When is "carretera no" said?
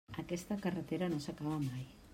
0.63-1.21